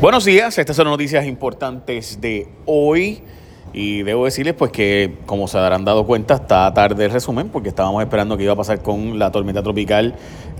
[0.00, 3.20] Buenos días, estas son noticias importantes de hoy
[3.74, 7.68] y debo decirles pues que como se habrán dado cuenta está tarde el resumen porque
[7.68, 10.14] estábamos esperando que iba a pasar con la tormenta tropical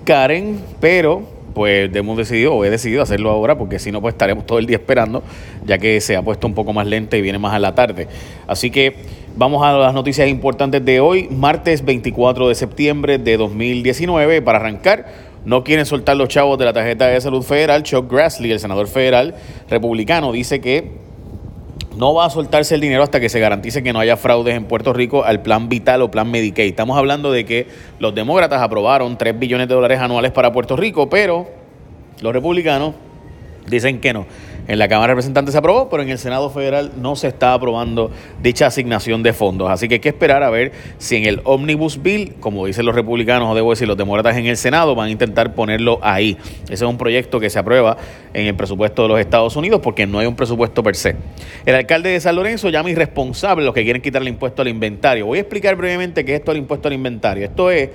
[0.04, 1.22] Karen, pero
[1.54, 4.66] pues hemos decidido o he decidido hacerlo ahora porque si no pues estaremos todo el
[4.66, 5.22] día esperando
[5.65, 8.09] ya que se ha puesto un poco más lenta y viene más a la tarde.
[8.47, 8.95] Así que
[9.37, 15.29] vamos a las noticias importantes de hoy, martes 24 de septiembre de 2019 para arrancar.
[15.45, 17.83] No quieren soltar los chavos de la tarjeta de salud federal.
[17.83, 19.34] Chuck Grassley, el senador federal
[19.69, 20.91] republicano, dice que
[21.97, 24.65] no va a soltarse el dinero hasta que se garantice que no haya fraudes en
[24.65, 26.71] Puerto Rico al plan vital o plan Medicaid.
[26.71, 27.67] Estamos hablando de que
[27.98, 31.48] los demócratas aprobaron 3 billones de dólares anuales para Puerto Rico, pero
[32.20, 32.95] los republicanos
[33.67, 34.27] dicen que no.
[34.69, 37.55] En la Cámara de Representantes se aprobó, pero en el Senado Federal no se está
[37.55, 38.10] aprobando
[38.42, 39.70] dicha asignación de fondos.
[39.70, 42.95] Así que hay que esperar a ver si en el Omnibus Bill, como dicen los
[42.95, 46.36] republicanos, o debo decir los demócratas en el Senado, van a intentar ponerlo ahí.
[46.64, 47.96] Ese es un proyecto que se aprueba
[48.33, 51.16] en el presupuesto de los Estados Unidos porque no hay un presupuesto per se.
[51.66, 55.27] El alcalde de San Lorenzo llama irresponsable los que quieren quitar el impuesto al inventario.
[55.27, 57.45] Voy a explicar brevemente qué es esto del impuesto al inventario.
[57.45, 57.91] Esto es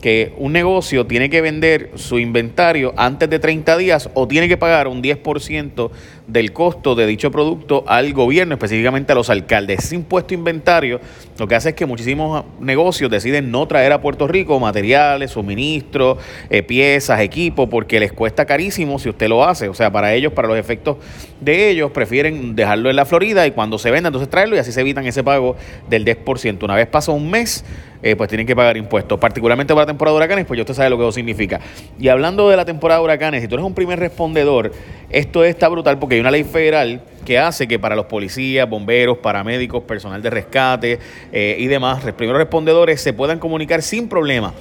[0.00, 4.56] que un negocio tiene que vender su inventario antes de 30 días o tiene que
[4.56, 5.90] pagar un 10%
[6.32, 9.84] del costo de dicho producto al gobierno, específicamente a los alcaldes.
[9.84, 11.00] Ese impuesto inventario
[11.38, 16.18] lo que hace es que muchísimos negocios deciden no traer a Puerto Rico materiales, suministros,
[16.50, 19.68] eh, piezas, equipo, porque les cuesta carísimo si usted lo hace.
[19.68, 20.98] O sea, para ellos, para los efectos
[21.40, 24.70] de ellos, prefieren dejarlo en la Florida y cuando se venda, entonces traerlo y así
[24.72, 25.56] se evitan ese pago
[25.88, 26.62] del 10%.
[26.62, 27.64] Una vez pasa un mes,
[28.02, 30.74] eh, pues tienen que pagar impuestos, particularmente para la temporada de huracanes, pues ya usted
[30.74, 31.60] sabe lo que eso significa.
[31.98, 34.72] Y hablando de la temporada de huracanes, si tú eres un primer respondedor,
[35.10, 39.18] esto está brutal porque hay una ley federal que hace que para los policías, bomberos,
[39.18, 40.98] paramédicos, personal de rescate
[41.32, 44.54] eh, y demás, primeros respondedores se puedan comunicar sin problema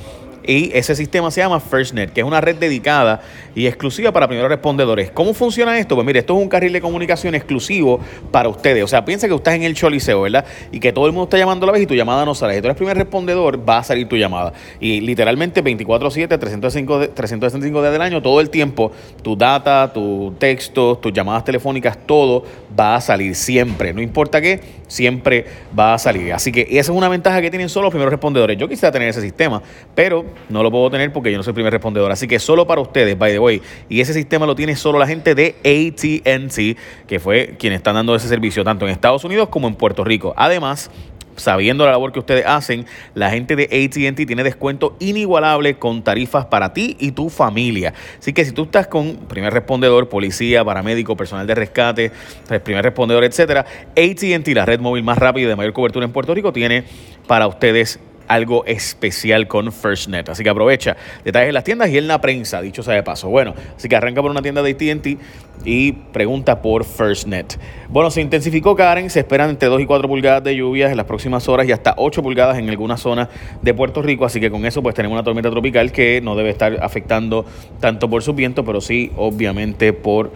[0.45, 3.21] y ese sistema se llama FirstNet, que es una red dedicada
[3.55, 5.11] y exclusiva para primeros respondedores.
[5.11, 5.95] ¿Cómo funciona esto?
[5.95, 7.99] Pues mire, esto es un carril de comunicación exclusivo
[8.31, 8.83] para ustedes.
[8.83, 10.45] O sea, piensa que estás en el Choliseo, ¿verdad?
[10.71, 12.55] Y que todo el mundo está llamando a la vez y tu llamada no sale.
[12.55, 14.53] Si tú eres primer respondedor, va a salir tu llamada.
[14.79, 18.91] Y literalmente 24-7, 365 días del año, todo el tiempo,
[19.21, 22.43] tu data, tu texto, tus llamadas telefónicas, todo
[22.77, 23.93] va a salir siempre.
[23.93, 25.45] No importa qué, siempre
[25.77, 26.33] va a salir.
[26.33, 28.57] Así que esa es una ventaja que tienen solo los primeros respondedores.
[28.57, 29.61] Yo quisiera tener ese sistema,
[29.95, 32.11] pero no lo puedo tener porque yo no soy el primer respondedor.
[32.11, 33.61] Así que solo para ustedes, by the way.
[33.87, 38.15] Y ese sistema lo tiene solo la gente de ATT, que fue quien están dando
[38.15, 40.33] ese servicio tanto en Estados Unidos como en Puerto Rico.
[40.37, 40.91] Además,
[41.39, 46.45] sabiendo la labor que ustedes hacen, la gente de ATT tiene descuento inigualable con tarifas
[46.45, 47.93] para ti y tu familia.
[48.19, 52.11] Así que si tú estás con primer respondedor, policía, paramédico, personal de rescate,
[52.47, 56.11] pues, primer respondedor, etcétera, ATT, la red móvil más rápida y de mayor cobertura en
[56.11, 56.83] Puerto Rico, tiene
[57.27, 60.29] para ustedes algo especial con FirstNet.
[60.29, 60.95] Así que aprovecha
[61.25, 63.27] detalles en las tiendas y en la prensa, dicho sea de paso.
[63.27, 65.19] Bueno, así que arranca por una tienda de ATT
[65.65, 67.59] y pregunta por FirstNet.
[67.89, 71.07] Bueno, se intensificó Karen, se esperan entre 2 y 4 pulgadas de lluvias en las
[71.07, 73.29] próximas horas y hasta 8 pulgadas en algunas zonas
[73.61, 76.51] de Puerto Rico, así que con eso pues tenemos una tormenta tropical que no debe
[76.51, 77.45] estar afectando
[77.79, 80.31] tanto por su viento, pero sí obviamente por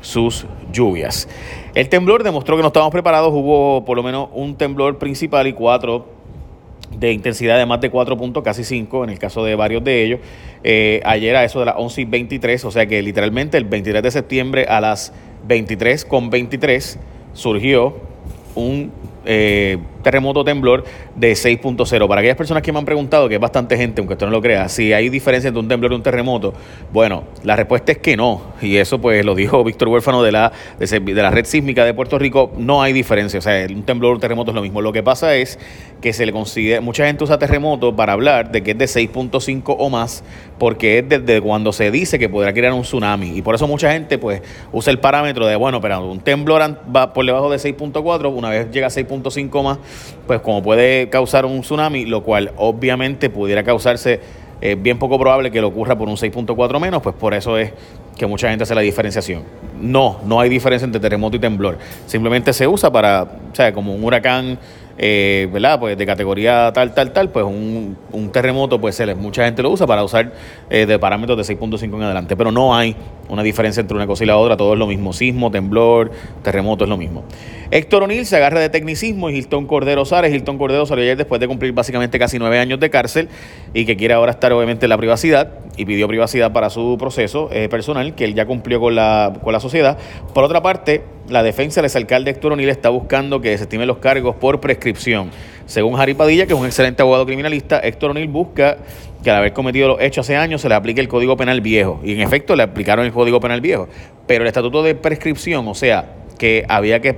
[0.00, 1.28] sus lluvias.
[1.74, 5.52] El temblor demostró que no estábamos preparados, hubo por lo menos un temblor principal y
[5.52, 6.19] cuatro
[7.00, 10.04] de intensidad de más de 4 puntos, casi 5 en el caso de varios de
[10.04, 10.20] ellos.
[10.62, 14.02] Eh, ayer a eso de las 11 y 23, o sea que literalmente el 23
[14.02, 15.12] de septiembre a las
[15.48, 16.98] 23 con 23
[17.32, 17.96] surgió
[18.54, 18.92] un
[19.24, 20.84] eh, terremoto temblor
[21.14, 22.08] de 6.0.
[22.08, 24.40] Para aquellas personas que me han preguntado, que es bastante gente, aunque usted no lo
[24.40, 26.54] crea, si hay diferencia entre un temblor y un terremoto,
[26.92, 28.42] bueno, la respuesta es que no.
[28.60, 32.18] Y eso pues lo dijo Víctor Huérfano de la, de, la red sísmica de Puerto
[32.18, 33.38] Rico, no hay diferencia.
[33.38, 34.80] O sea, un temblor o un terremoto es lo mismo.
[34.82, 35.58] Lo que pasa es
[36.00, 39.76] que se le considera, mucha gente usa terremoto para hablar de que es de 6.5
[39.78, 40.24] o más,
[40.58, 43.36] porque es desde cuando se dice que podrá crear un tsunami.
[43.36, 46.60] Y por eso mucha gente pues usa el parámetro de, bueno, pero un temblor
[46.94, 49.78] va por debajo de 6.4, una vez llega a 6.5 más,
[50.26, 54.20] pues como puede causar un tsunami, lo cual obviamente pudiera causarse,
[54.60, 57.72] eh, bien poco probable que lo ocurra por un 6.4 menos, pues por eso es
[58.16, 59.44] que mucha gente hace la diferenciación.
[59.80, 61.78] No, no hay diferencia entre terremoto y temblor.
[62.06, 64.58] Simplemente se usa para, o sea, como un huracán
[65.02, 65.80] eh, ¿verdad?
[65.80, 67.96] Pues de categoría tal, tal, tal, pues un,
[68.34, 70.30] terremoto, pues mucha gente lo usa para usar
[70.68, 72.94] eh, de parámetros de 6.5 en adelante, pero no hay
[73.30, 76.10] una diferencia entre una cosa y la otra, todo es lo mismo, sismo, temblor,
[76.42, 77.24] terremoto es lo mismo.
[77.70, 81.40] Héctor O'Neill se agarra de tecnicismo y Hilton Cordero Sárez, Hilton Cordero salió ayer después
[81.40, 83.30] de cumplir básicamente casi nueve años de cárcel
[83.72, 87.48] y que quiere ahora estar obviamente en la privacidad, y pidió privacidad para su proceso
[87.52, 89.98] eh, personal, que él ya cumplió con la, con la sociedad.
[90.34, 94.36] Por otra parte, la defensa del exalcalde Héctor O'Neill está buscando que desestimen los cargos
[94.36, 95.30] por prescripción.
[95.66, 98.78] Según Harry Padilla, que es un excelente abogado criminalista, Héctor O'Neill busca
[99.22, 102.00] que al haber cometido los hechos hace años se le aplique el Código Penal viejo.
[102.02, 103.88] Y en efecto le aplicaron el Código Penal viejo.
[104.26, 107.16] Pero el estatuto de prescripción, o sea, que había que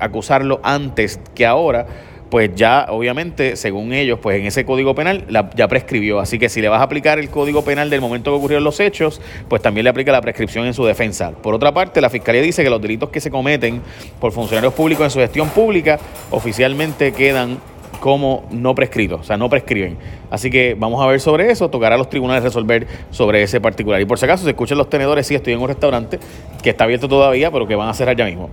[0.00, 1.86] acusarlo antes que ahora,
[2.30, 5.24] pues ya obviamente, según ellos, pues en ese código penal
[5.54, 6.20] ya prescribió.
[6.20, 8.80] Así que si le vas a aplicar el código penal del momento que ocurrieron los
[8.80, 11.30] hechos, pues también le aplica la prescripción en su defensa.
[11.30, 13.82] Por otra parte, la Fiscalía dice que los delitos que se cometen
[14.20, 15.98] por funcionarios públicos en su gestión pública
[16.30, 17.58] oficialmente quedan
[18.04, 19.96] como no prescritos, o sea, no prescriben.
[20.30, 23.98] Así que vamos a ver sobre eso, tocará a los tribunales resolver sobre ese particular.
[23.98, 26.18] Y por si acaso, se escuchan los tenedores, sí, estoy en un restaurante
[26.62, 28.50] que está abierto todavía, pero que van a cerrar ya mismo.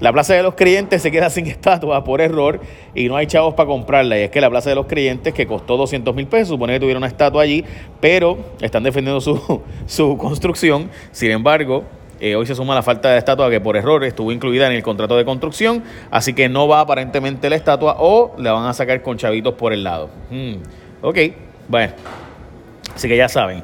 [0.00, 2.62] La Plaza de los Creyentes se queda sin estatua por error
[2.94, 4.18] y no hay chavos para comprarla.
[4.18, 6.80] Y es que la Plaza de los Creyentes, que costó 200 mil pesos, supone que
[6.80, 7.62] tuviera una estatua allí,
[8.00, 10.88] pero están defendiendo su, su construcción.
[11.12, 11.84] Sin embargo,
[12.24, 14.82] eh, hoy se suma la falta de estatua que por error estuvo incluida en el
[14.82, 19.02] contrato de construcción, así que no va aparentemente la estatua o la van a sacar
[19.02, 20.08] con chavitos por el lado.
[20.30, 20.54] Hmm,
[21.02, 21.18] ok,
[21.68, 21.92] bueno,
[22.94, 23.62] así que ya saben.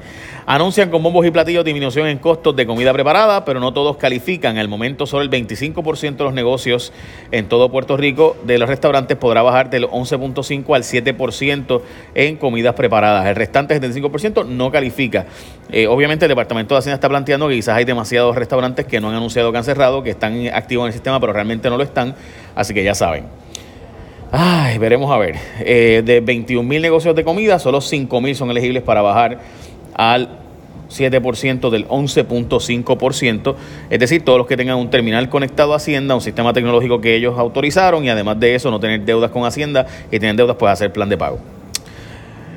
[0.53, 4.59] Anuncian con bombos y platillos disminución en costos de comida preparada, pero no todos califican.
[4.59, 6.93] Al momento, solo el 25% de los negocios
[7.31, 11.83] en todo Puerto Rico de los restaurantes podrá bajar del 11.5 al 7%
[12.17, 13.27] en comidas preparadas.
[13.29, 15.27] El restante 75% no califica.
[15.71, 19.11] Eh, obviamente, el Departamento de Hacienda está planteando que quizás hay demasiados restaurantes que no
[19.11, 21.85] han anunciado que han cerrado, que están activos en el sistema, pero realmente no lo
[21.85, 22.17] están.
[22.57, 23.27] Así que ya saben.
[24.81, 25.37] Veremos a ver.
[25.61, 29.39] Eh, de 21 mil negocios de comida, solo 5 mil son elegibles para bajar
[30.01, 30.31] al
[30.89, 33.55] 7% del 11.5%,
[33.91, 37.15] es decir, todos los que tengan un terminal conectado a Hacienda, un sistema tecnológico que
[37.15, 40.73] ellos autorizaron y además de eso no tener deudas con Hacienda y tener deudas pues
[40.73, 41.39] hacer plan de pago.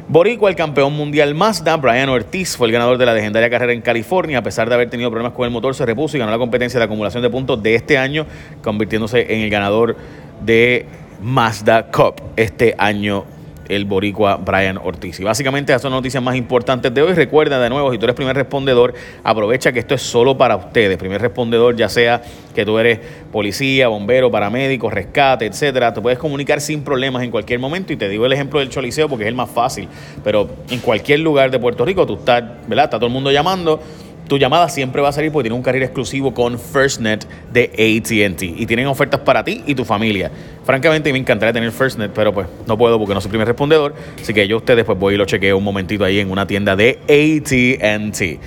[0.07, 3.81] Boricua, el campeón mundial Mazda, Brian Ortiz, fue el ganador de la legendaria carrera en
[3.81, 4.37] California.
[4.37, 6.79] A pesar de haber tenido problemas con el motor, se repuso y ganó la competencia
[6.79, 8.25] de acumulación de puntos de este año,
[8.61, 9.97] convirtiéndose en el ganador
[10.45, 10.85] de
[11.21, 13.25] Mazda Cup este año
[13.69, 15.19] el boricua Brian Ortiz.
[15.19, 17.13] Y básicamente esas son las noticias más importantes de hoy.
[17.13, 18.93] Recuerda de nuevo, si tú eres primer respondedor,
[19.23, 20.97] aprovecha que esto es solo para ustedes.
[20.97, 22.21] Primer respondedor, ya sea
[22.53, 22.99] que tú eres
[23.31, 27.93] policía, bombero, paramédico, rescate, etcétera, te puedes comunicar sin problemas en cualquier momento.
[27.93, 29.87] Y te digo el ejemplo del Choliseo porque es el más fácil.
[30.23, 32.85] Pero en cualquier lugar de Puerto Rico, tú estás, ¿verdad?
[32.85, 33.79] Está todo el mundo llamando
[34.27, 38.43] tu llamada siempre va a salir porque tiene un carril exclusivo con FirstNet de ATT
[38.43, 40.31] y tienen ofertas para ti y tu familia.
[40.63, 44.33] Francamente me encantaría tener FirstNet, pero pues no puedo porque no soy primer respondedor, así
[44.33, 46.99] que yo ustedes pues voy y lo chequeo un momentito ahí en una tienda de
[47.03, 48.39] ATT.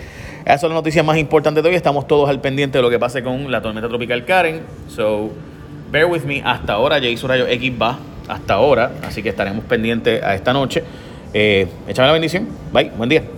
[0.47, 1.75] Esas son las noticias más importantes de hoy.
[1.75, 4.61] Estamos todos al pendiente de lo que pase con la tormenta tropical Karen.
[4.89, 5.33] So,
[5.91, 6.41] bear with me.
[6.45, 7.99] Hasta ahora, Jason Rayo X va.
[8.29, 8.93] Hasta ahora.
[9.03, 10.85] Así que estaremos pendientes a esta noche.
[11.35, 12.47] Eh, échame la bendición.
[12.73, 12.93] Bye.
[12.97, 13.36] Buen día.